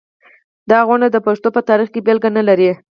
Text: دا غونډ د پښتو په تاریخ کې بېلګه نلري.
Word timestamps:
دا 0.69 0.79
غونډ 0.87 1.03
د 1.11 1.17
پښتو 1.27 1.47
په 1.55 1.61
تاریخ 1.69 1.89
کې 1.93 2.05
بېلګه 2.05 2.29
نلري. 2.37 2.71